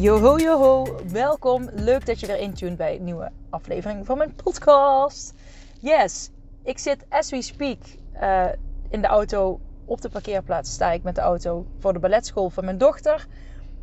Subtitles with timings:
[0.00, 1.70] Yoho, yoho, welkom.
[1.74, 5.34] Leuk dat je weer intuned bij een nieuwe aflevering van mijn podcast.
[5.80, 6.30] Yes,
[6.62, 7.78] ik zit as we speak
[8.22, 8.46] uh,
[8.88, 10.72] in de auto op de parkeerplaats.
[10.72, 13.26] Sta ik met de auto voor de balletschool van mijn dochter.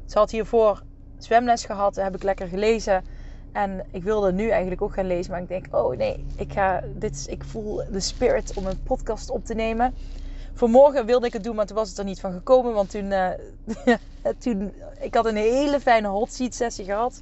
[0.06, 0.84] Ze had hiervoor
[1.18, 3.04] zwemles gehad, heb ik lekker gelezen.
[3.52, 6.84] En ik wilde nu eigenlijk ook gaan lezen, maar ik denk, oh nee, ik, ga,
[6.96, 9.94] dit, ik voel de spirit om een podcast op te nemen.
[10.54, 12.74] Vanmorgen wilde ik het doen, maar toen was het er niet van gekomen.
[12.74, 13.30] Want toen, uh,
[14.38, 17.22] toen ik had een hele fijne hot seat sessie gehad.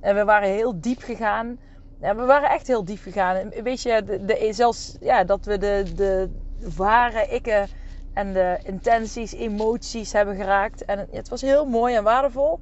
[0.00, 1.58] En we waren heel diep gegaan.
[2.00, 3.48] Ja, we waren echt heel diep gegaan.
[3.48, 6.30] Weet je, de, zelfs ja, dat we de, de
[6.76, 7.68] ware ikken
[8.12, 10.84] en de intenties, emoties hebben geraakt.
[10.84, 12.60] En het was heel mooi en waardevol.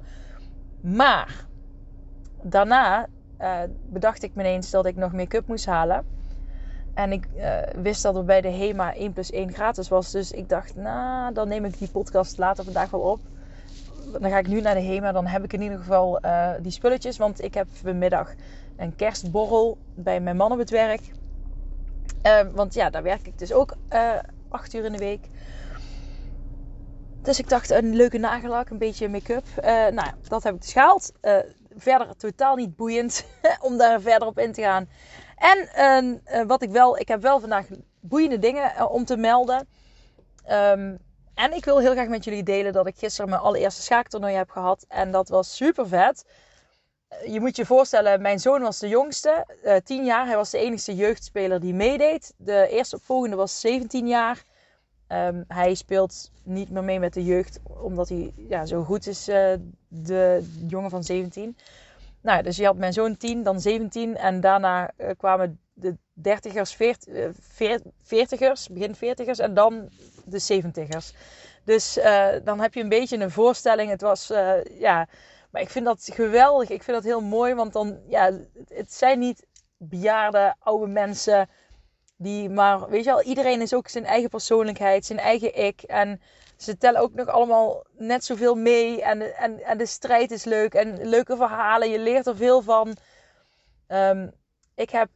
[0.81, 1.45] Maar
[2.41, 3.07] daarna
[3.41, 6.05] uh, bedacht ik me ineens dat ik nog make-up moest halen.
[6.93, 10.11] En ik uh, wist dat er bij de HEMA 1 plus 1 gratis was.
[10.11, 13.19] Dus ik dacht, nou, dan neem ik die podcast later vandaag wel op.
[14.19, 15.11] Dan ga ik nu naar de HEMA.
[15.11, 17.17] Dan heb ik in ieder geval uh, die spulletjes.
[17.17, 18.33] Want ik heb vanmiddag
[18.77, 21.01] een kerstborrel bij mijn man op het werk.
[22.23, 23.75] Uh, want ja, daar werk ik dus ook
[24.49, 25.29] acht uur in de week.
[27.21, 29.45] Dus ik dacht, een leuke nagellak, een beetje make-up.
[29.93, 31.11] nou dat heb ik dus gehaald.
[31.75, 33.25] verder totaal niet boeiend
[33.67, 34.87] om daar verder op in te gaan.
[35.43, 37.65] En uh, wat ik wel, ik heb wel vandaag
[37.99, 39.67] boeiende dingen uh, om te melden.
[40.51, 40.97] Um,
[41.33, 44.49] en ik wil heel graag met jullie delen dat ik gisteren mijn allereerste schaaktoernooi heb
[44.49, 44.85] gehad.
[44.87, 46.25] En dat was super vet.
[47.25, 50.25] Je moet je voorstellen, mijn zoon was de jongste, uh, 10 jaar.
[50.25, 52.33] Hij was de enige jeugdspeler die meedeed.
[52.37, 54.43] De eerste opvolgende was 17 jaar.
[55.07, 59.25] Um, hij speelt niet meer mee met de jeugd, omdat hij ja, zo goed is,
[59.87, 61.57] de jongen van 17.
[62.23, 66.75] Nou, dus je had mijn zoon 10, dan 17 en daarna uh, kwamen de dertigers,
[68.03, 69.89] veertigers, begin veertigers en dan
[70.25, 71.13] de zeventigers.
[71.63, 73.89] Dus uh, dan heb je een beetje een voorstelling.
[73.89, 74.27] Het was,
[74.77, 75.07] ja,
[75.51, 76.69] maar ik vind dat geweldig.
[76.69, 78.31] Ik vind dat heel mooi, want dan, ja,
[78.67, 79.45] het zijn niet
[79.77, 81.49] bejaarde oude mensen
[82.17, 86.21] die maar, weet je wel, iedereen is ook zijn eigen persoonlijkheid, zijn eigen ik en
[86.63, 89.01] ze tellen ook nog allemaal net zoveel mee.
[89.01, 90.73] En, en, en de strijd is leuk.
[90.73, 91.89] En leuke verhalen.
[91.89, 92.95] Je leert er veel van.
[93.87, 94.31] Um,
[94.75, 95.09] ik, heb,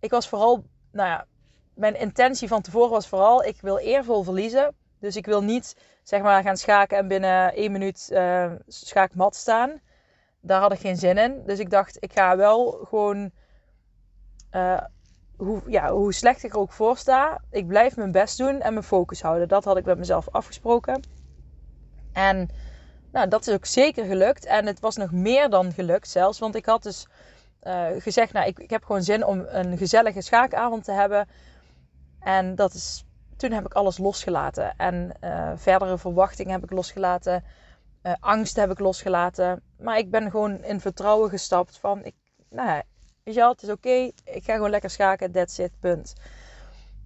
[0.00, 1.26] ik was vooral, nou ja,
[1.74, 4.74] mijn intentie van tevoren was vooral, ik wil eervol verliezen.
[5.00, 9.80] Dus ik wil niet, zeg maar, gaan schaken en binnen één minuut uh, schaakmat staan.
[10.40, 11.42] Daar had ik geen zin in.
[11.46, 13.30] Dus ik dacht, ik ga wel gewoon
[14.52, 14.80] uh,
[15.36, 18.72] hoe, ja, hoe slecht ik er ook voor sta, ik blijf mijn best doen en
[18.72, 19.48] mijn focus houden.
[19.48, 21.02] Dat had ik met mezelf afgesproken.
[22.12, 22.48] En
[23.12, 24.44] nou, dat is ook zeker gelukt.
[24.44, 26.38] En het was nog meer dan gelukt zelfs.
[26.38, 27.06] Want ik had dus
[27.62, 31.28] uh, gezegd, nou, ik, ik heb gewoon zin om een gezellige schaakavond te hebben.
[32.20, 33.04] En dat is,
[33.36, 34.76] toen heb ik alles losgelaten.
[34.76, 37.44] En uh, verdere verwachtingen heb ik losgelaten.
[38.02, 39.62] Uh, angst heb ik losgelaten.
[39.78, 42.14] Maar ik ben gewoon in vertrouwen gestapt van, ik,
[42.50, 42.82] nou ja,
[43.22, 44.10] Weet je het is oké.
[44.24, 45.32] Ik ga gewoon lekker schaken.
[45.32, 46.14] That's it, punt.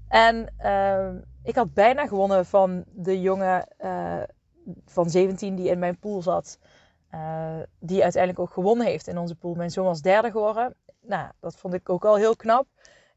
[0.09, 1.09] En uh,
[1.43, 4.23] ik had bijna gewonnen van de jongen uh,
[4.87, 6.59] van 17 die in mijn pool zat.
[7.15, 9.55] Uh, die uiteindelijk ook gewonnen heeft in onze pool.
[9.55, 10.75] Mijn zoon was derde geworden.
[11.01, 12.67] Nou, dat vond ik ook al heel knap.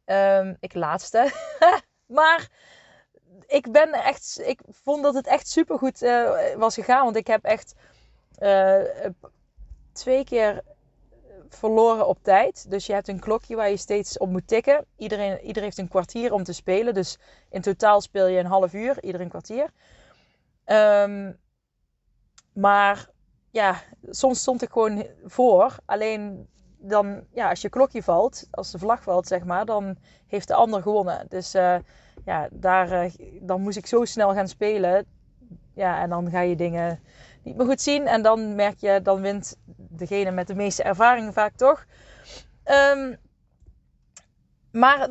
[0.06, 1.32] Um, ik laatste.
[2.20, 2.50] maar
[3.48, 4.42] ik ben echt.
[4.46, 7.04] Ik vond dat het echt super goed uh, was gegaan.
[7.04, 7.76] Want ik heb echt
[9.92, 10.64] twee keer
[11.56, 12.70] verloren op tijd.
[12.70, 14.86] Dus je hebt een klokje waar je steeds op moet tikken.
[14.98, 16.94] Iedereen, iedereen heeft een kwartier om te spelen.
[16.94, 19.70] Dus in totaal speel je een half uur, ieder een kwartier.
[20.66, 21.40] Um,
[22.54, 23.10] maar
[23.52, 25.78] ja, soms stond ik gewoon voor.
[25.86, 26.48] Alleen
[26.78, 29.98] dan, ja, als je klokje valt, als de vlag valt, zeg maar, dan
[30.28, 31.26] heeft de ander gewonnen.
[31.30, 31.78] Dus uh,
[32.26, 33.12] ja, daar, uh,
[33.42, 35.06] dan moest ik zo snel gaan spelen.
[35.74, 37.00] Ja, en dan ga je dingen
[37.44, 38.08] niet meer goed zien.
[38.08, 41.86] En dan merk je, dan wint degene met de meeste ervaring vaak toch.
[42.96, 43.18] Um,
[44.72, 45.10] maar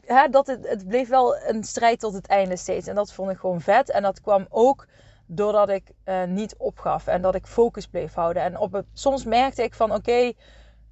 [0.00, 2.86] hè, dat het, het bleef wel een strijd tot het einde steeds.
[2.86, 3.90] En dat vond ik gewoon vet.
[3.90, 4.86] En dat kwam ook
[5.26, 7.06] doordat ik uh, niet opgaf.
[7.06, 8.42] En dat ik focus bleef houden.
[8.42, 10.32] En op het, soms merkte ik van oké,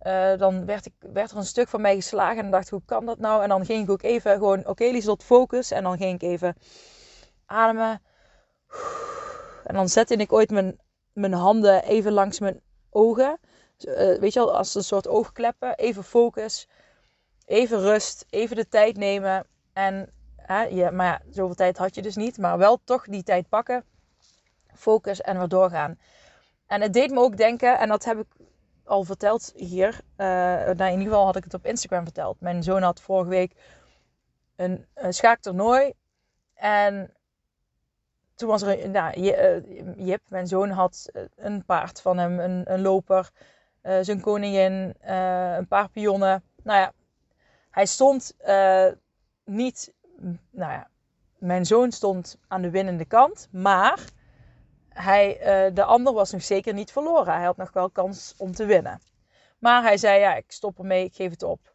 [0.03, 2.45] uh, dan werd, ik, werd er een stuk van mij geslagen.
[2.45, 3.43] En dacht hoe kan dat nou?
[3.43, 5.71] En dan ging ik ook even gewoon oké, okay, tot focus.
[5.71, 6.56] En dan ging ik even
[7.47, 8.03] ademen.
[9.64, 10.78] En dan zette ik ooit mijn,
[11.12, 13.38] mijn handen even langs mijn ogen.
[13.78, 15.75] Uh, weet je wel, als een soort oogkleppen.
[15.76, 16.69] Even focus.
[17.44, 18.26] Even rust.
[18.31, 19.46] Even de tijd nemen.
[19.72, 22.38] En, hè, ja, maar ja, zoveel tijd had je dus niet.
[22.38, 23.84] Maar wel toch die tijd pakken.
[24.75, 25.99] Focus en weer doorgaan.
[26.67, 28.26] En het deed me ook denken, en dat heb ik
[28.84, 30.00] al verteld hier.
[30.17, 32.40] Uh, nou, in ieder geval had ik het op Instagram verteld.
[32.40, 33.52] Mijn zoon had vorige week
[34.56, 35.93] een, een schaaktoernooi.
[36.55, 37.14] En
[38.34, 42.72] toen was er, nou, eh, Jip, mijn zoon, had eh, een paard van hem, een,
[42.72, 43.31] een loper,
[43.82, 46.42] uh, zijn koningin, een paar pionnen.
[46.62, 46.92] Nou ja,
[47.70, 48.36] hij stond
[49.44, 49.94] niet,
[50.50, 50.88] nou ja,
[51.38, 53.98] mijn zoon stond aan de winnende kant, maar
[54.88, 55.38] hij,
[55.75, 57.34] de ander was nog zeker niet verloren.
[57.34, 59.00] Hij had nog wel kans om te winnen.
[59.58, 61.75] Maar hij zei, ja, ik stop ermee, ik geef het op.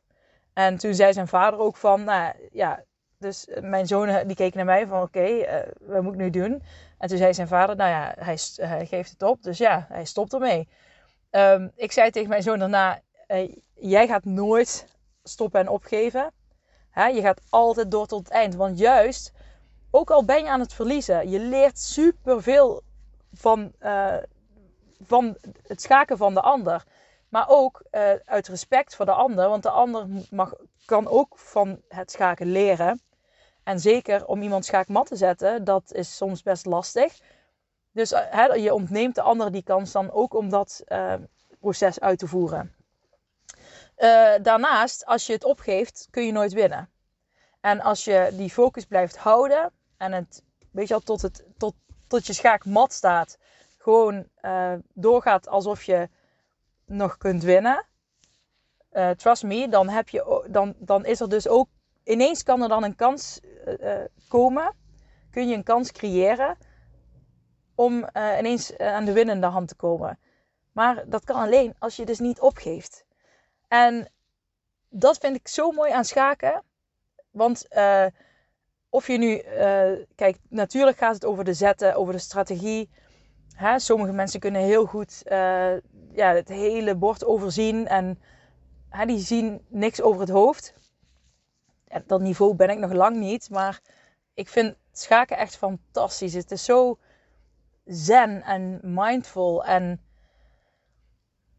[0.54, 2.84] En toen zei zijn vader ook van, nou ja,
[3.20, 6.14] dus eh, mijn zoon eh, die keek naar mij van oké, okay, uh, wat moet
[6.14, 6.64] ik nu doen?
[6.98, 9.44] En toen zei zijn vader, nou ja, hij, geeft het op.
[9.44, 10.68] Dus ja, hij stopt ermee.
[11.32, 14.88] Um, ik zei tegen mijn zoon daarna, uh, jij gaat nooit
[15.24, 16.32] stoppen en opgeven.
[16.90, 17.06] Hè?
[17.06, 18.56] Je gaat altijd door tot het eind.
[18.56, 19.34] Want juist,
[19.92, 22.82] ook al ben je aan het verliezen, je leert superveel
[23.34, 23.72] van,
[25.06, 25.38] van
[25.68, 26.84] het schaken van de ander.
[27.30, 27.84] Maar ook
[28.26, 29.50] uit respect voor de ander.
[29.50, 30.54] Want de ander mag,
[30.86, 33.00] kan ook van het schaken leren.
[33.70, 37.20] En zeker om iemand schaakmat te zetten, dat is soms best lastig.
[37.92, 41.14] Dus uh, je ontneemt de ander die kans dan ook om dat uh,
[41.60, 42.76] proces uit te voeren.
[44.42, 46.90] daarnaast, als je het opgeeft, kun je nooit winnen.
[47.62, 51.76] En als je die focus blijft houden en het, weet je al, tot, het, tot,
[52.08, 53.38] tot je schaak mat staat,
[53.78, 54.28] gewoon
[54.94, 56.10] doorgaat alsof je
[56.86, 57.86] nog kunt winnen,
[59.18, 61.68] trust me, dan, heb je, dan, dan is er dus ook
[62.10, 63.40] ineens kan er dan een kans
[64.28, 64.74] komen.
[65.32, 66.58] Kun je een kans creëren
[67.76, 70.20] om uh, ineens aan de winnende hand te komen.
[70.72, 73.06] Maar dat kan alleen als je dus niet opgeeft.
[73.68, 74.12] En
[74.90, 76.64] dat vind ik zo mooi aan schaken.
[77.32, 77.68] Want
[78.90, 79.42] of je nu,
[80.16, 82.90] kijk, natuurlijk gaat het over de zetten, over de strategie.
[83.56, 83.80] Hè?
[83.80, 85.22] Sommige mensen kunnen heel goed
[86.14, 88.20] ja, het hele bord overzien en
[88.90, 90.74] hè, die zien niks over het hoofd.
[92.06, 93.82] Dat niveau ben ik nog lang niet, maar
[94.34, 96.34] ik vind schaken echt fantastisch.
[96.34, 96.98] Het is zo
[97.86, 100.02] zen en mindful en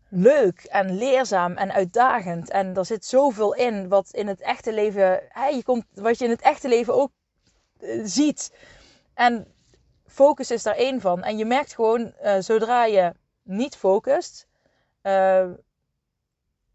[0.08, 2.50] leuk en leerzaam en uitdagend.
[2.50, 6.24] En er zit zoveel in wat in het echte leven, hè, je komt, wat je
[6.24, 7.10] in het echte leven ook
[7.80, 8.54] uh, ziet.
[9.14, 9.46] En
[10.06, 11.22] focus is daar één van.
[11.22, 13.12] En je merkt gewoon, uh, zodra je
[13.42, 14.46] niet focust,
[15.02, 15.50] uh,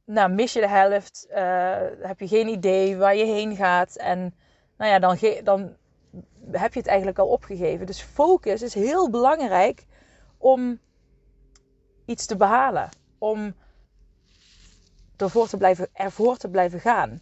[0.06, 1.36] nou, mis je de helft, uh,
[2.02, 3.96] heb je geen idee waar je heen gaat.
[3.96, 4.36] En
[4.78, 5.76] nou ja, dan, dan
[6.52, 7.86] heb je het eigenlijk al opgegeven.
[7.86, 9.86] Dus focus is heel belangrijk
[10.38, 10.80] om
[12.06, 12.90] iets te behalen.
[13.18, 13.56] Om
[15.18, 17.22] ervoor te blijven, ervoor te blijven gaan.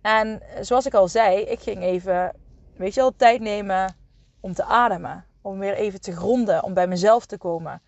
[0.00, 2.34] En zoals ik al zei, ik ging even,
[2.76, 3.96] weet je wel, tijd nemen
[4.40, 5.26] om te ademen.
[5.42, 7.82] Om weer even te gronden, om bij mezelf te komen.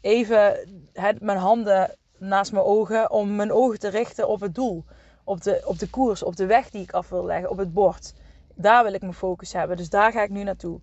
[0.00, 0.56] Even
[1.18, 4.84] mijn handen naast mijn ogen om mijn ogen te richten op het doel.
[5.24, 7.72] Op de, op de koers, op de weg die ik af wil leggen, op het
[7.72, 8.14] bord.
[8.54, 9.76] Daar wil ik mijn focus hebben.
[9.76, 10.80] Dus daar ga ik nu naartoe.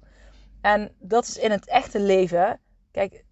[0.62, 2.60] En dat is in het echte leven.
[2.92, 3.26] Kijk,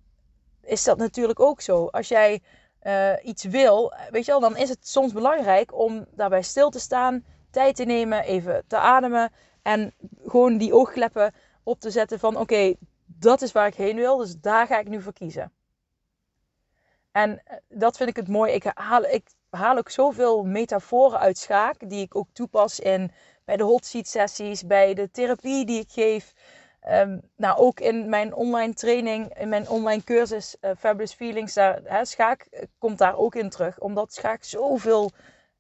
[0.61, 1.85] is dat natuurlijk ook zo.
[1.85, 2.41] Als jij
[2.83, 6.79] uh, iets wil, weet je wel, dan is het soms belangrijk om daarbij stil te
[6.79, 9.31] staan, tijd te nemen, even te ademen
[9.61, 9.93] en
[10.25, 11.33] gewoon die oogkleppen
[11.63, 12.73] op te zetten van oké,
[13.05, 15.51] dat is waar ik heen wil, dus daar ga ik nu voor kiezen.
[17.13, 18.51] En eh, dat vind ik het mooi.
[18.51, 21.89] Ik haal, ik haal ook zoveel metaforen uit schaak.
[21.89, 23.11] Die ik ook toepas in,
[23.45, 24.65] bij de hot seat sessies.
[24.65, 26.33] Bij de therapie die ik geef.
[26.89, 29.37] Um, nou, ook in mijn online training.
[29.37, 31.53] In mijn online cursus uh, Fabulous Feelings.
[31.53, 33.79] Daar, hè, schaak eh, komt daar ook in terug.
[33.79, 35.11] Omdat schaak zoveel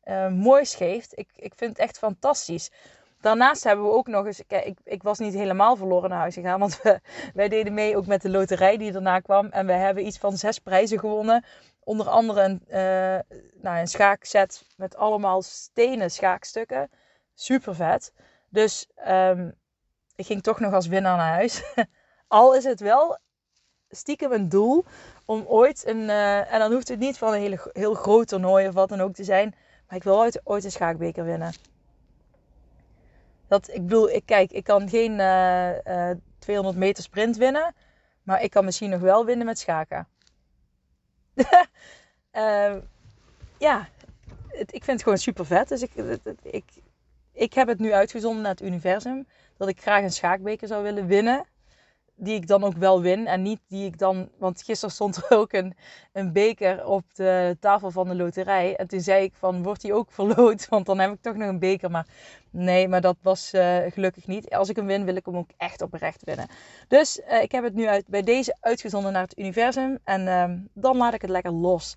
[0.05, 1.17] uh, moois geeft.
[1.17, 2.71] Ik, ik vind het echt fantastisch.
[3.23, 6.33] Daarnaast hebben we ook nog eens, kijk, ik, ik was niet helemaal verloren naar huis
[6.33, 6.99] gegaan, want we,
[7.33, 9.47] wij deden mee ook met de loterij die daarna kwam.
[9.47, 11.45] En we hebben iets van zes prijzen gewonnen.
[11.79, 12.75] Onder andere een, uh,
[13.61, 16.89] nou, een schaakset met allemaal stenen schaakstukken.
[17.33, 18.13] Super vet.
[18.49, 19.53] Dus um,
[20.15, 21.63] ik ging toch nog als winnaar naar huis.
[22.27, 23.17] Al is het wel
[23.89, 24.85] stiekem een doel
[25.25, 28.67] om ooit een, uh, en dan hoeft het niet van een hele, heel groot toernooi
[28.67, 29.55] of wat dan ook te zijn.
[29.87, 31.72] Maar ik wil ooit een schaakbeker winnen.
[33.53, 37.73] Dat, ik bedoel, ik, kijk, ik kan geen uh, uh, 200 meter sprint winnen.
[38.23, 40.07] Maar ik kan misschien nog wel winnen met schaken.
[41.35, 41.45] uh,
[43.67, 43.87] ja,
[44.51, 45.67] ik vind het gewoon super vet.
[45.67, 45.91] Dus ik,
[46.41, 46.63] ik,
[47.31, 49.27] ik heb het nu uitgezonden naar het universum.
[49.57, 51.45] Dat ik graag een schaakbeker zou willen winnen.
[52.15, 53.27] Die ik dan ook wel win.
[53.27, 54.29] En niet die ik dan.
[54.37, 55.75] Want gisteren stond er ook een,
[56.13, 58.75] een beker op de tafel van de loterij.
[58.75, 60.67] En toen zei ik van wordt die ook verloot?
[60.73, 61.91] Want dan heb ik toch nog een beker.
[61.91, 62.07] Maar
[62.49, 64.49] nee, maar dat was uh, gelukkig niet.
[64.49, 66.47] Als ik hem win, wil ik hem ook echt oprecht winnen.
[66.87, 69.99] Dus uh, ik heb het nu uit, bij deze uitgezonden naar het universum.
[70.03, 71.95] En uh, dan laat ik het lekker los.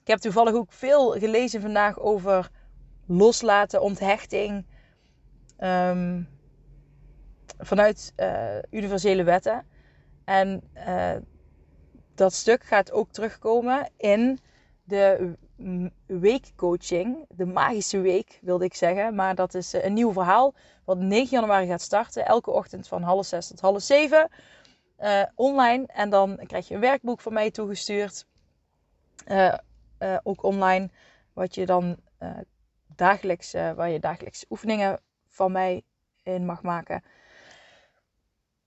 [0.00, 2.50] Ik heb toevallig ook veel gelezen vandaag over
[3.06, 4.66] loslaten, onthechting.
[5.60, 6.28] Um,
[7.58, 9.66] vanuit uh, universele wetten.
[10.24, 11.12] En uh,
[12.14, 14.38] dat stuk gaat ook terugkomen in
[14.84, 15.36] de
[16.06, 17.24] weekcoaching.
[17.28, 19.14] De magische week wilde ik zeggen.
[19.14, 20.54] Maar dat is een nieuw verhaal.
[20.84, 22.26] Wat 9 januari gaat starten.
[22.26, 24.28] Elke ochtend van half zes tot half zeven.
[25.34, 25.86] Online.
[25.86, 28.26] En dan krijg je een werkboek van mij toegestuurd.
[30.22, 30.90] ook online.
[31.32, 31.96] Wat je dan
[32.96, 35.82] dagelijks, waar je dagelijks oefeningen van mij
[36.22, 37.02] in mag maken.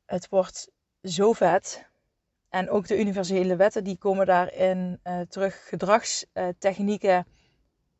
[0.09, 0.69] Het wordt
[1.03, 1.85] zo vet.
[2.49, 5.67] En ook de universele wetten die komen daarin uh, terug.
[5.67, 7.25] Gedragstechnieken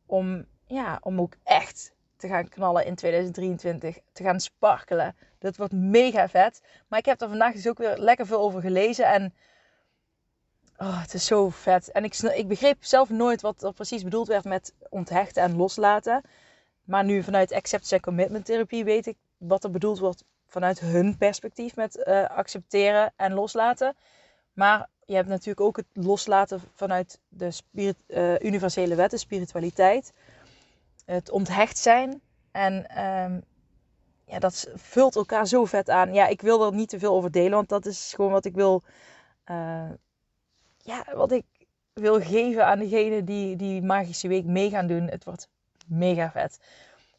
[0.06, 3.98] om, ja, om ook echt te gaan knallen in 2023.
[4.12, 5.16] Te gaan sparkelen.
[5.38, 6.62] Dat wordt mega vet.
[6.88, 9.06] Maar ik heb er vandaag dus ook weer lekker veel over gelezen.
[9.06, 9.34] En
[10.76, 11.90] oh, het is zo vet.
[11.90, 16.22] En ik, ik begreep zelf nooit wat er precies bedoeld werd met onthechten en loslaten.
[16.84, 21.16] Maar nu vanuit acceptance en commitment therapie weet ik wat er bedoeld wordt vanuit hun
[21.16, 23.96] perspectief met uh, accepteren en loslaten.
[24.52, 30.12] Maar je hebt natuurlijk ook het loslaten vanuit de spirit, uh, universele wetten, spiritualiteit.
[31.04, 32.20] Het onthecht zijn.
[32.50, 33.42] En um,
[34.24, 36.14] ja, dat vult elkaar zo vet aan.
[36.14, 38.54] Ja, ik wil er niet te veel over delen, want dat is gewoon wat ik
[38.54, 38.82] wil.
[39.50, 39.90] Uh,
[40.78, 41.44] ja, wat ik
[41.92, 45.08] wil geven aan degene die die magische week mee gaan doen.
[45.08, 45.48] Het wordt
[45.86, 46.58] mega vet.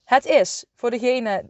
[0.04, 1.50] Het is voor degene,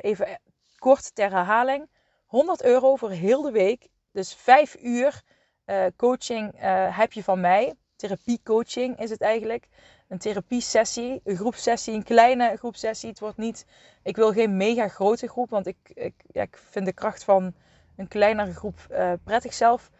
[0.00, 0.40] even
[0.80, 1.88] kort ter herhaling,
[2.26, 3.88] 100 euro voor heel de week.
[4.12, 5.22] Dus 5 uur
[5.66, 7.74] uh, coaching uh, heb je van mij.
[7.96, 9.68] Therapiecoaching is het eigenlijk.
[10.08, 13.08] Een therapiesessie, een groepsessie, een kleine groepsessie.
[13.08, 13.66] Het wordt niet,
[14.02, 17.54] ik wil geen mega grote groep, want ik, ik, ja, ik vind de kracht van
[17.96, 19.90] een kleinere groep uh, prettig zelf.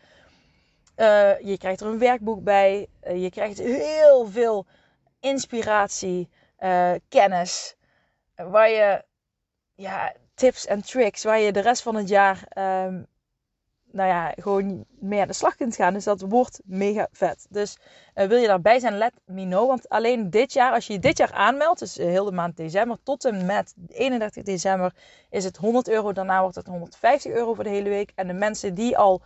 [1.43, 2.89] je krijgt er een werkboek bij.
[3.15, 4.67] je krijgt heel veel
[5.21, 6.29] inspiratie,
[7.09, 7.77] kennis.
[8.35, 9.05] Waar je
[9.75, 12.49] ja, tips en tricks waar je de rest van het jaar
[12.87, 13.06] um,
[13.92, 15.92] nou ja, gewoon mee aan de slag kunt gaan.
[15.92, 17.47] Dus dat wordt mega vet.
[17.50, 17.78] Dus
[18.14, 19.66] uh, wil je daarbij zijn, let me know.
[19.66, 22.99] Want alleen dit jaar, als je dit jaar aanmeldt, dus uh, heel de maand december
[23.02, 24.94] tot en met 31 december,
[25.30, 26.12] is het 100 euro.
[26.12, 28.12] Daarna wordt het 150 euro voor de hele week.
[28.14, 29.23] En de mensen die al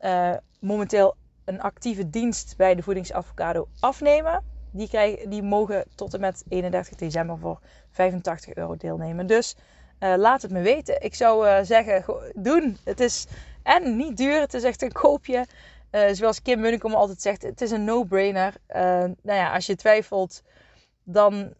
[0.00, 6.20] uh, momenteel een actieve dienst bij de voedingsadvocado afnemen, die, krijgen, die mogen tot en
[6.20, 7.60] met 31 december voor
[7.90, 9.26] 85 euro deelnemen.
[9.26, 9.56] Dus
[10.00, 11.02] uh, laat het me weten.
[11.02, 12.78] Ik zou uh, zeggen, doen.
[12.84, 13.26] Het is
[13.62, 14.40] en niet duur.
[14.40, 15.46] Het is echt een koopje.
[15.90, 18.54] Uh, zoals Kim Munnekom altijd zegt, het is een no-brainer.
[18.68, 20.42] nou ja, als je twijfelt,
[21.04, 21.54] dan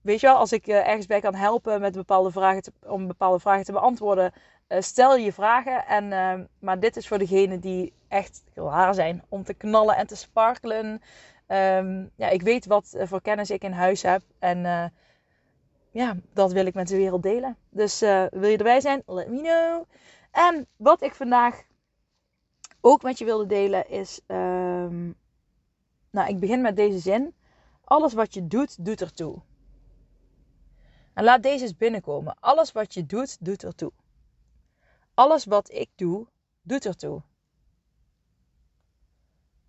[0.00, 3.64] weet je wel, als ik ergens bij kan helpen met bepaalde vragen om bepaalde vragen
[3.64, 4.32] te beantwoorden,
[4.68, 5.86] stel je vragen.
[5.86, 10.16] En, maar dit is voor degenen die echt klaar zijn om te knallen en te
[10.16, 11.02] sparkelen.
[11.48, 14.22] Um, ja, ik weet wat voor kennis ik in huis heb.
[14.38, 14.92] En
[15.94, 17.56] ja, dat wil ik met de wereld delen.
[17.70, 19.02] Dus uh, wil je erbij zijn?
[19.06, 19.84] Let me know.
[20.30, 21.62] En wat ik vandaag
[22.80, 24.20] ook met je wilde delen is.
[24.26, 25.16] Um,
[26.10, 27.34] nou, ik begin met deze zin.
[27.84, 29.42] Alles wat je doet, doet ertoe.
[31.12, 32.36] En laat deze eens binnenkomen.
[32.40, 33.92] Alles wat je doet, doet ertoe.
[35.14, 36.26] Alles wat ik doe,
[36.62, 37.22] doet ertoe.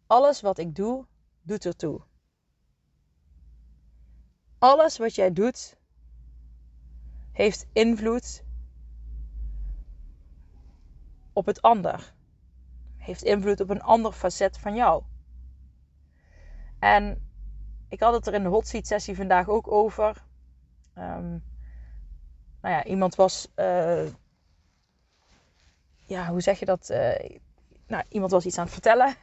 [0.08, 1.06] Alles wat ik doe,
[1.42, 2.02] doet ertoe.
[4.60, 5.78] Alles wat jij doet,
[7.36, 8.44] heeft invloed
[11.34, 12.14] op het ander.
[12.98, 15.04] Heeft invloed op een ander facet van jou.
[16.80, 17.30] En
[17.90, 20.24] ik had het er in de hot seat sessie vandaag ook over.
[20.98, 21.44] Um,
[22.62, 23.52] nou ja, iemand was.
[23.56, 24.08] Uh,
[26.06, 26.90] ja, hoe zeg je dat?
[26.90, 27.38] Uh,
[27.88, 29.16] nou, iemand was iets aan het vertellen.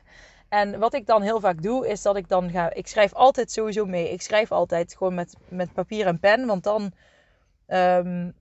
[0.49, 2.73] En wat ik dan heel vaak doe, is dat ik dan ga.
[2.73, 4.11] Ik schrijf altijd sowieso mee.
[4.11, 6.47] Ik schrijf altijd gewoon met, met papier en pen.
[6.47, 6.92] Want dan
[7.73, 8.35] um,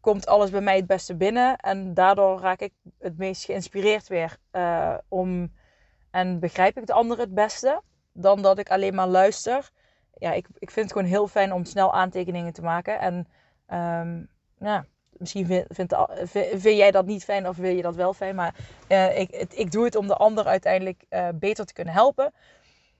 [0.00, 1.56] komt alles bij mij het beste binnen.
[1.56, 5.52] En daardoor raak ik het meest geïnspireerd weer uh, om.
[6.10, 7.82] En begrijp ik de ander het beste
[8.12, 9.70] dan dat ik alleen maar luister.
[10.18, 13.00] Ja, ik, ik vind het gewoon heel fijn om snel aantekeningen te maken.
[13.00, 13.14] En
[14.00, 15.94] um, ja, misschien vind,
[16.24, 18.34] vind, jij dat niet fijn of wil je dat wel fijn.
[18.34, 18.54] Maar
[18.88, 22.32] uh, ik, ik doe het om de ander uiteindelijk uh, beter te kunnen helpen.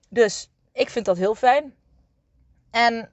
[0.08, 1.74] Dus ik vind dat heel fijn.
[2.70, 3.10] En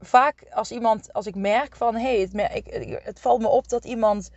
[0.00, 3.84] vaak als iemand, als ik merk van hé, hey, het, het valt me op dat
[3.84, 4.30] iemand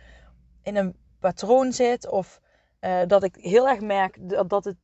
[0.62, 2.08] in een patroon zit.
[2.08, 2.40] Of
[2.78, 4.76] eh, dat ik heel erg merk dat, dat, het,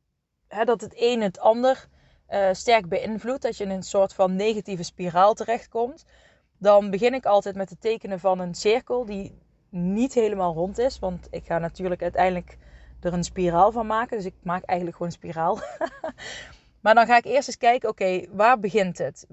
[0.47, 1.87] hè, dat het een het ander
[2.29, 3.41] uh, sterk beïnvloedt.
[3.41, 6.05] Dat je in een soort van negatieve spiraal terechtkomt.
[6.57, 9.37] Dan begin ik altijd met het tekenen van een cirkel die
[9.69, 10.99] niet helemaal rond is.
[10.99, 12.57] Want ik ga natuurlijk uiteindelijk
[12.99, 14.17] er een spiraal van maken.
[14.17, 15.59] Dus ik maak eigenlijk gewoon een spiraal.
[16.81, 19.25] maar dan ga ik eerst eens kijken, oké, waar begint het?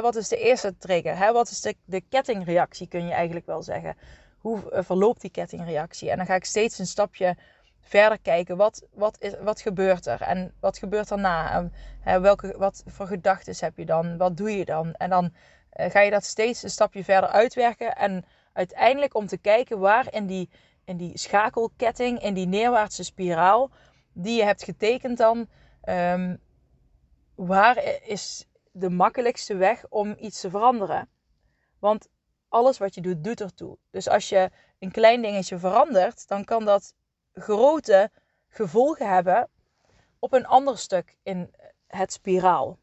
[0.00, 1.32] Wat is de eerste trigger?
[1.32, 3.96] Wat is de, de kettingreactie, kun je eigenlijk wel zeggen?
[4.38, 6.10] Hoe eh, verloopt die kettingreactie?
[6.10, 7.36] En dan ga ik steeds een stapje
[7.80, 8.56] verder kijken.
[8.56, 10.20] Wat, wat, is, wat gebeurt er?
[10.20, 11.70] En wat gebeurt daarna?
[12.04, 14.16] En, welke, wat voor gedachten heb je dan?
[14.16, 14.94] Wat doe je dan?
[14.94, 17.96] En dan uh, ga je dat steeds een stapje verder uitwerken.
[17.96, 20.50] En uiteindelijk om te kijken waar in die,
[20.84, 23.70] in die schakelketting, in die neerwaartse spiraal
[24.12, 25.48] die je hebt getekend dan,
[25.88, 26.38] um,
[27.34, 31.08] waar is de makkelijkste weg om iets te veranderen?
[31.78, 32.08] Want
[32.48, 33.78] alles wat je doet, doet ertoe.
[33.90, 36.94] Dus als je een klein dingetje verandert, dan kan dat
[37.32, 38.10] grote
[38.48, 39.48] gevolgen hebben
[40.18, 41.54] op een ander stuk in
[41.86, 42.78] het spiraal.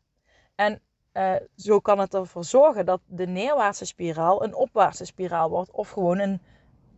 [0.55, 0.81] En
[1.13, 5.71] uh, zo kan het ervoor zorgen dat de neerwaartse spiraal een opwaartse spiraal wordt.
[5.71, 6.41] Of gewoon een,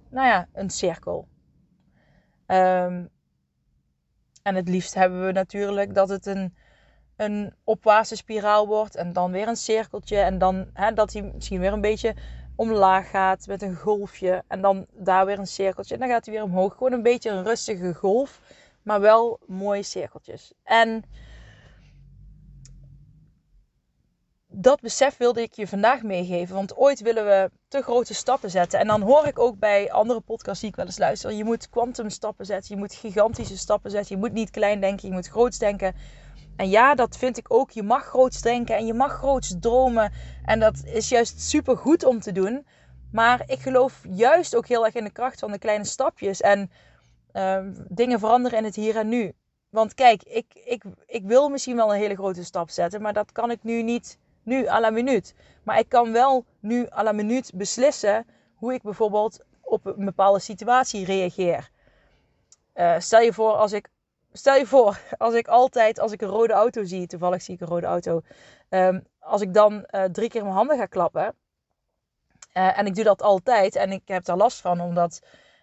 [0.09, 1.27] nou ja, een cirkel.
[2.47, 3.09] Um,
[4.41, 6.55] en het liefst hebben we natuurlijk dat het een,
[7.15, 8.95] een opwaartse spiraal wordt.
[8.95, 10.17] En dan weer een cirkeltje.
[10.17, 12.15] En dan hè, dat hij misschien weer een beetje
[12.55, 14.43] omlaag gaat met een golfje.
[14.47, 15.93] En dan daar weer een cirkeltje.
[15.93, 16.73] En dan gaat hij weer omhoog.
[16.73, 18.39] Gewoon een beetje een rustige golf.
[18.83, 20.53] Maar wel mooie cirkeltjes.
[20.63, 21.03] En
[24.47, 26.55] dat besef wilde ik je vandaag meegeven.
[26.55, 28.79] Want ooit willen we te grote stappen zetten.
[28.79, 31.31] En dan hoor ik ook bij andere podcasts die ik wel eens luister.
[31.31, 32.75] Je moet quantum stappen zetten.
[32.75, 34.15] Je moet gigantische stappen zetten.
[34.15, 35.07] Je moet niet klein denken.
[35.07, 35.95] Je moet groots denken.
[36.55, 37.71] En ja, dat vind ik ook.
[37.71, 40.11] Je mag groots denken en je mag groots dromen.
[40.45, 42.65] En dat is juist super goed om te doen.
[43.11, 46.41] Maar ik geloof juist ook heel erg in de kracht van de kleine stapjes.
[46.41, 46.71] En
[47.33, 49.33] uh, dingen veranderen in het hier en nu.
[49.69, 53.01] Want kijk, ik, ik, ik wil misschien wel een hele grote stap zetten.
[53.01, 55.35] Maar dat kan ik nu niet nu à la minuut.
[55.63, 58.25] Maar ik kan wel nu à la minuut beslissen
[58.55, 61.69] hoe ik bijvoorbeeld op een bepaalde situatie reageer.
[62.75, 63.89] Uh, stel je voor als ik
[64.33, 67.61] stel je voor, als ik altijd, als ik een rode auto zie, toevallig zie ik
[67.61, 68.21] een rode auto,
[68.69, 71.35] um, als ik dan uh, drie keer mijn handen ga klappen,
[72.53, 75.19] uh, en ik doe dat altijd en ik heb daar last van, omdat,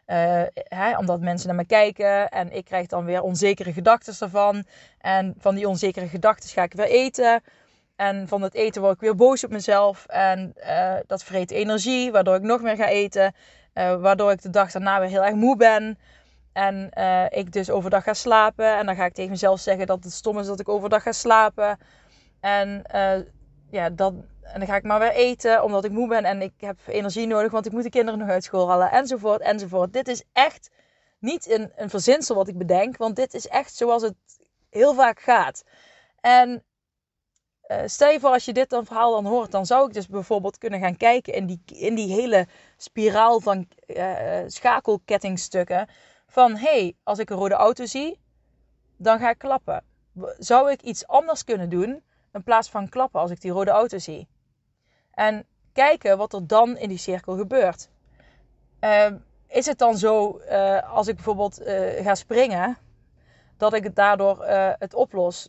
[0.07, 4.65] uh, hè, omdat mensen naar me kijken en ik krijg dan weer onzekere gedachten ervan.
[4.99, 7.43] En van die onzekere gedachten ga ik weer eten.
[7.97, 10.07] En van het eten word ik weer boos op mezelf.
[10.07, 10.55] En
[11.07, 13.35] dat vreet energie, waardoor ik nog meer ga eten.
[13.75, 15.99] waardoor ik de dag daarna weer heel erg moe ben.
[16.53, 18.77] En uh, ik dus overdag ga slapen.
[18.77, 21.13] En dan ga ik tegen mezelf zeggen dat het stom is dat ik overdag ga
[21.13, 21.79] slapen.
[22.41, 23.19] En, uh,
[23.71, 26.53] ja, dat, en dan ga ik maar weer eten omdat ik moe ben en ik
[26.57, 28.91] heb energie nodig, want ik moet de kinderen nog uit school halen.
[28.91, 29.93] Enzovoort, enzovoort.
[29.93, 30.71] Dit is echt
[31.19, 34.15] niet een, een verzinsel wat ik bedenk, want dit is echt zoals het
[34.71, 35.65] heel vaak gaat.
[36.21, 36.65] En
[37.69, 40.09] uh, stel je voor als je dit dan verhaal dan hoort, dan zou ik dus
[40.09, 43.69] bijvoorbeeld kunnen gaan kijken in die, in die hele spiraal van
[44.47, 45.89] schakelkettingstukken
[46.31, 48.21] van hey, als ik een rode auto zie,
[48.97, 49.85] dan ga ik klappen.
[50.39, 53.99] Zou ik iets anders kunnen doen in plaats van klappen als ik die rode auto
[53.99, 54.29] zie?
[55.11, 57.89] En kijken wat er dan in die cirkel gebeurt.
[58.81, 59.07] Uh,
[59.47, 62.77] is het dan zo, uh, als ik bijvoorbeeld uh, ga springen,
[63.57, 65.49] dat ik het daardoor uh, het oplos?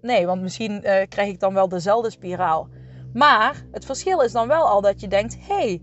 [0.00, 2.68] Nee, want misschien krijg ik dan wel dezelfde spiraal.
[3.12, 5.82] Maar het verschil is dan wel al dat je denkt: hé, hey,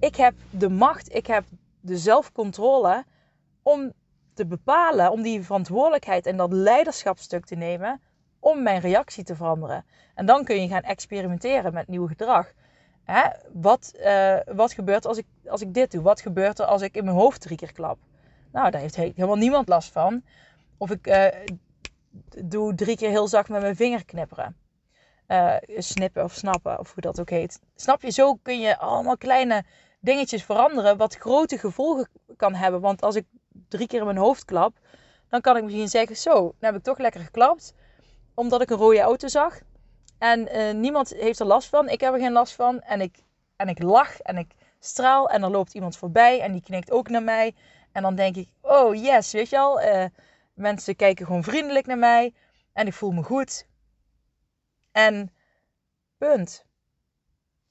[0.00, 1.44] ik heb de macht, ik heb
[1.80, 3.04] de zelfcontrole
[3.62, 3.92] om
[4.34, 8.00] te bepalen, om die verantwoordelijkheid en dat leiderschapstuk te nemen
[8.40, 9.84] om mijn reactie te veranderen.
[10.14, 12.52] En dan kun je gaan experimenteren met nieuw gedrag.
[13.04, 13.22] Hè?
[13.52, 16.02] Wat, uh, wat gebeurt als ik, als ik dit doe?
[16.02, 17.98] Wat gebeurt er als ik in mijn hoofd drie keer klap?
[18.52, 20.22] Nou, daar heeft helemaal niemand last van.
[20.76, 21.26] Of ik uh,
[22.44, 24.56] doe drie keer heel zacht met mijn vinger knipperen.
[25.28, 27.60] Uh, snippen of snappen, of hoe dat ook heet.
[27.74, 28.10] Snap je?
[28.10, 29.64] Zo kun je allemaal kleine
[30.00, 32.80] dingetjes veranderen, wat grote gevolgen kan hebben.
[32.80, 33.26] Want als ik
[33.72, 34.78] drie keer in mijn hoofd klap,
[35.28, 37.74] dan kan ik misschien zeggen: Zo, dan heb ik toch lekker geklapt.
[38.34, 39.60] Omdat ik een rode auto zag.
[40.18, 41.88] En uh, niemand heeft er last van.
[41.88, 42.80] Ik heb er geen last van.
[42.80, 43.18] En ik,
[43.56, 45.30] en ik lach en ik straal.
[45.30, 47.54] En er loopt iemand voorbij en die knikt ook naar mij.
[47.92, 49.82] En dan denk ik: Oh yes, weet je al.
[49.82, 50.04] Uh,
[50.54, 52.34] mensen kijken gewoon vriendelijk naar mij.
[52.72, 53.66] En ik voel me goed.
[54.92, 55.32] En
[56.18, 56.64] punt.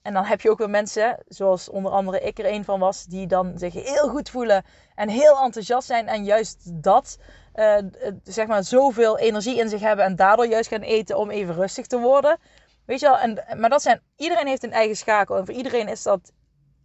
[0.01, 3.05] En dan heb je ook weer mensen, zoals onder andere ik er een van was,
[3.05, 4.63] die dan zich heel goed voelen
[4.95, 7.19] en heel enthousiast zijn en juist dat,
[7.55, 7.77] uh,
[8.23, 11.85] zeg maar, zoveel energie in zich hebben en daardoor juist gaan eten om even rustig
[11.85, 12.37] te worden.
[12.85, 15.87] Weet je wel, en, maar dat zijn, iedereen heeft een eigen schakel en voor iedereen
[15.87, 16.31] is dat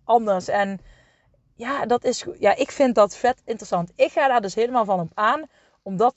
[0.04, 0.48] anders.
[0.48, 0.80] En
[1.54, 3.92] ja, dat is, ja, ik vind dat vet interessant.
[3.94, 5.46] Ik ga daar dus helemaal van op aan
[5.82, 6.14] om dat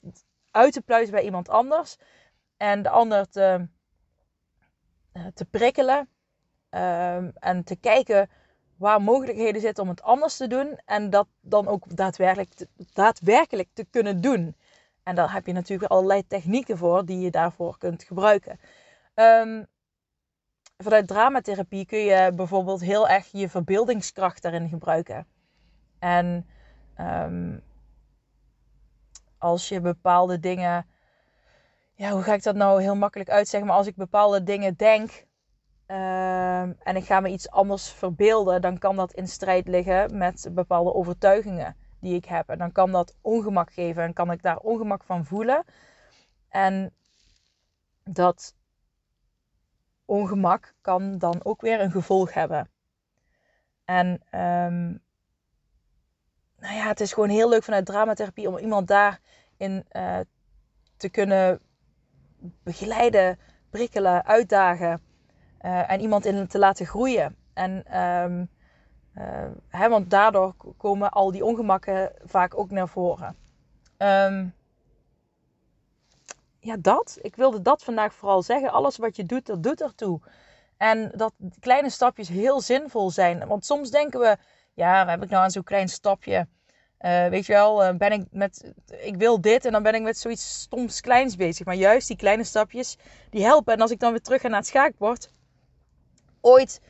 [0.50, 1.96] uit te pluizen bij iemand anders.
[2.56, 3.68] En de ander te,
[5.12, 6.08] eh, te prikkelen.
[6.70, 8.30] Ehm, en te kijken
[8.76, 10.78] waar mogelijkheden zitten om het anders te doen.
[10.84, 14.56] En dat dan ook daadwerkelijk te, daadwerkelijk te kunnen doen.
[15.02, 18.60] En daar heb je natuurlijk allerlei technieken voor die je daarvoor kunt gebruiken.
[19.14, 19.66] Um,
[20.76, 25.26] vanuit dramatherapie kun je bijvoorbeeld heel erg je verbeeldingskracht daarin gebruiken.
[25.98, 26.46] En
[26.94, 27.58] ehm,
[29.38, 30.86] als je bepaalde dingen.
[31.94, 33.68] Ja, hoe ga ik dat nou heel makkelijk uitzeggen?
[33.68, 35.28] Maar als ik bepaalde dingen denk.
[35.90, 40.48] Ehm, en ik ga me iets anders verbeelden, dan kan dat in strijd liggen met
[40.52, 42.48] bepaalde overtuigingen die ik heb.
[42.48, 45.64] En dan kan dat ongemak geven en kan ik daar ongemak van voelen.
[46.48, 46.94] En
[48.04, 48.54] dat
[50.04, 52.70] ongemak kan dan ook weer een gevolg hebben.
[53.84, 54.06] En
[54.40, 55.02] um,
[56.58, 60.18] nou ja, het is gewoon heel leuk vanuit dramatherapie om iemand daarin uh,
[60.96, 61.60] te kunnen
[62.62, 63.38] begeleiden,
[63.70, 65.08] prikkelen, uitdagen.
[65.62, 67.36] Uh, en iemand in te laten groeien.
[67.54, 68.48] En um,
[69.14, 73.36] uh, hè, want daardoor komen al die ongemakken vaak ook naar voren.
[73.98, 74.54] Um,
[76.58, 77.18] ja, dat.
[77.20, 78.70] Ik wilde dat vandaag vooral zeggen.
[78.70, 80.20] Alles wat je doet, dat doet ertoe.
[80.76, 83.46] En dat kleine stapjes heel zinvol zijn.
[83.46, 84.36] Want soms denken we,
[84.74, 86.48] ja, waar heb ik nou aan zo'n klein stapje?
[87.00, 90.18] Uh, weet je wel, ben ik met, ik wil dit en dan ben ik met
[90.18, 91.66] zoiets stoms kleins bezig.
[91.66, 92.98] Maar juist die kleine stapjes,
[93.30, 93.74] die helpen.
[93.74, 95.32] En als ik dan weer terug ga naar het schaakbord.
[96.40, 96.80] Ooit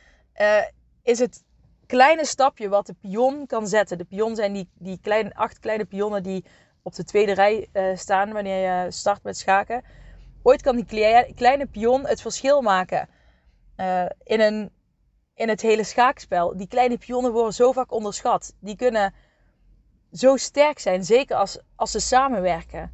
[0.41, 0.63] uh,
[1.03, 1.45] is het
[1.87, 3.99] kleine stapje wat de pion kan zetten.
[3.99, 6.45] De pion zijn die, die kleine, acht kleine pionnen die
[6.83, 9.85] op de tweede rij uh, staan wanneer je start met schaken.
[10.43, 13.09] Ooit kan die kleine pion het verschil maken
[13.77, 14.71] uh, in, een,
[15.35, 16.57] in het hele schaakspel.
[16.57, 18.55] Die kleine pionnen worden zo vaak onderschat.
[18.61, 19.15] Die kunnen
[20.13, 22.93] zo sterk zijn, zeker als, als ze samenwerken.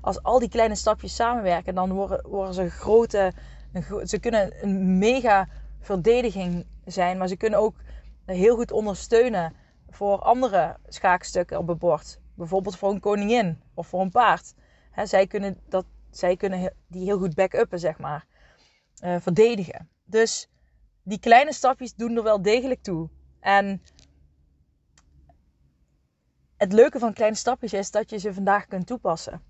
[0.00, 3.32] Als al die kleine stapjes samenwerken, dan worden, worden ze grote.
[3.72, 5.48] Een, ze kunnen een mega
[5.84, 7.76] verdediging zijn, maar ze kunnen ook
[8.24, 9.54] heel goed ondersteunen
[9.88, 14.54] voor andere schaakstukken op het bord bijvoorbeeld voor een koningin of voor een paard.
[15.04, 18.26] zij, kunnen dat, zij kunnen die heel goed back-uppen, zeg maar.
[19.04, 19.88] Uh, verdedigen.
[20.04, 20.48] Dus
[21.02, 23.08] die kleine stapjes doen er wel degelijk toe.
[23.40, 23.82] En
[26.56, 29.42] het leuke van kleine stapjes is dat je ze vandaag kunt toepassen.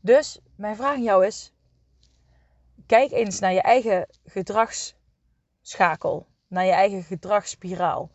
[0.00, 1.52] Dus mijn vraag aan jou is:
[2.86, 4.06] kijk eens naar je eigen
[5.60, 8.10] gedragsschakel, naar je eigen gedragsspiraal.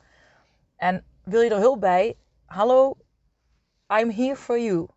[0.75, 2.17] En wil je er hulp bij?
[2.45, 2.97] Hallo,
[3.87, 4.87] I'm here for you.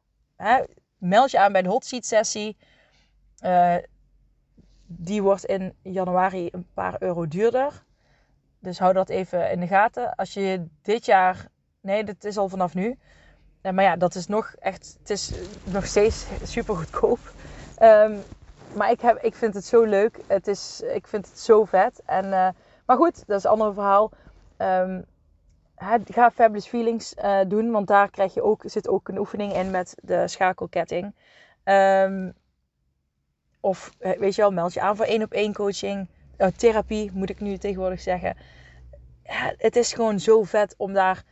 [0.99, 2.57] meld je aan bij de hot seat sessie.
[3.45, 3.77] Uh,
[4.87, 7.85] die wordt in januari een paar euro duurder.
[8.59, 10.15] Dus hou dat even in de gaten.
[10.15, 11.49] Als je dit jaar.
[11.81, 12.99] Nee, dit is al vanaf nu.
[13.63, 14.97] Uh, maar ja, dat is nog echt.
[14.99, 15.33] Het is
[15.65, 17.19] nog steeds super goedkoop.
[17.83, 18.23] Um,
[18.79, 20.19] maar ik, heb, ik vind het zo leuk.
[20.27, 22.03] Het is, ik vind het zo vet.
[22.07, 22.49] En, uh,
[22.87, 24.11] maar goed, dat is een ander verhaal.
[24.59, 25.05] Um,
[26.07, 29.71] ga Fabulous Feelings uh, doen, want daar krijg je ook, zit ook een oefening in
[29.71, 31.15] met de schakelketting.
[31.65, 32.35] Um,
[33.61, 36.09] of eh, weet je wel, meld je aan voor één op één coaching.
[36.57, 38.37] Therapie moet ik nu tegenwoordig zeggen.
[39.57, 41.23] Het is gewoon zo vet om daar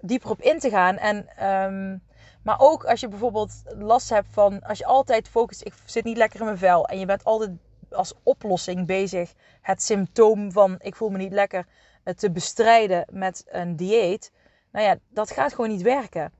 [0.00, 0.96] dieper op in te gaan.
[0.96, 2.02] En, um,
[2.42, 6.16] maar ook als je bijvoorbeeld last hebt van, als je altijd focust, ik zit niet
[6.16, 6.86] lekker in mijn vel.
[6.86, 7.50] En je bent altijd
[7.90, 11.66] als oplossing bezig het symptoom van ik voel me niet lekker
[12.16, 14.32] te bestrijden met een dieet.
[14.72, 16.32] Nou ja, dat gaat gewoon niet werken.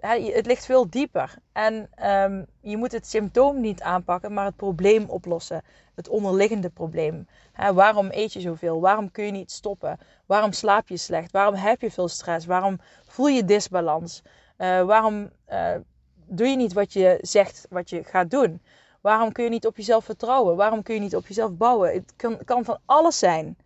[0.00, 1.34] Het ligt veel dieper.
[1.52, 1.90] En
[2.22, 5.62] um, je moet het symptoom niet aanpakken, maar het probleem oplossen.
[5.94, 7.28] Het onderliggende probleem.
[7.74, 8.80] waarom eet je zoveel?
[8.80, 9.98] Waarom kun je niet stoppen?
[10.26, 11.32] Waarom slaap je slecht?
[11.32, 12.46] Waarom heb je veel stress?
[12.46, 14.22] Waarom voel je disbalans?
[14.60, 15.74] Uh, waarom uh,
[16.26, 18.62] doe je niet wat je zegt wat je gaat doen?
[19.00, 20.56] Waarom kun je niet op jezelf vertrouwen?
[20.56, 21.92] Waarom kun je niet op jezelf bouwen?
[21.92, 23.56] Het kan, kan van alles zijn.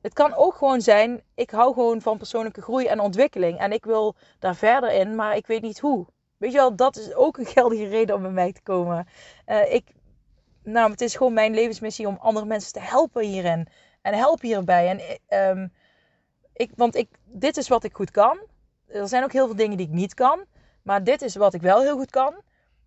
[0.00, 3.58] Het kan ook gewoon zijn, ik hou gewoon van persoonlijke groei en ontwikkeling.
[3.58, 6.06] En ik wil daar verder in, maar ik weet niet hoe.
[6.36, 9.08] Weet je wel, dat is ook een geldige reden om bij mij te komen.
[9.46, 9.92] Uh, ik,
[10.62, 13.68] nou, het is gewoon mijn levensmissie om andere mensen te helpen hierin.
[14.02, 14.88] En helpen hierbij.
[14.88, 15.72] En, um,
[16.52, 18.38] ik, want ik, dit is wat ik goed kan.
[18.88, 20.44] Er zijn ook heel veel dingen die ik niet kan.
[20.82, 22.34] Maar dit is wat ik wel heel goed kan.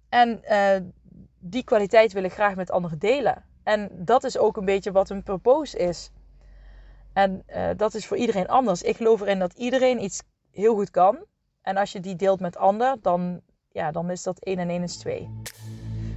[0.10, 0.90] En uh,
[1.40, 3.44] die kwaliteit wil ik graag met anderen delen.
[3.64, 6.12] En dat is ook een beetje wat een purpose is.
[7.14, 8.82] En uh, dat is voor iedereen anders.
[8.82, 11.26] Ik geloof erin dat iedereen iets heel goed kan.
[11.62, 14.84] En als je die deelt met ander, dan, ja, dan is dat 1 en 1
[14.84, 15.30] is 2.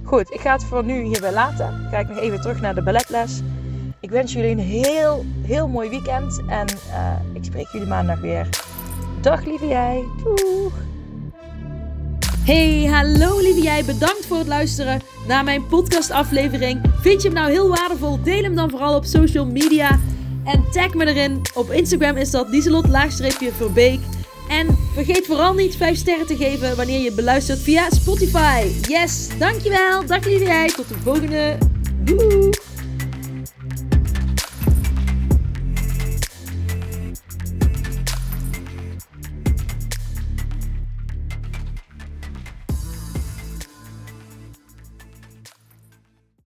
[0.03, 1.87] Goed, ik ga het voor nu hierbij laten.
[1.89, 3.41] Ga ik nog even terug naar de balletles.
[3.99, 6.41] Ik wens jullie een heel, heel mooi weekend.
[6.47, 8.64] En uh, ik spreek jullie maandag weer.
[9.25, 10.03] Dag lieve jij.
[10.23, 10.69] Doei.
[12.43, 13.85] Hey, hallo lieve jij.
[13.85, 16.81] Bedankt voor het luisteren naar mijn podcastaflevering.
[17.01, 18.21] Vind je hem nou heel waardevol?
[18.23, 19.99] Deel hem dan vooral op social media.
[20.43, 21.41] En tag me erin.
[21.53, 23.99] Op Instagram is dat Lieselot-Verbeek.
[24.49, 28.67] En vergeet vooral niet 5 sterren te geven wanneer je beluistert via Spotify.
[28.81, 30.05] Yes, dankjewel.
[30.05, 30.67] Dag lieve jij.
[30.67, 31.57] Tot de volgende.
[32.03, 32.49] Doei.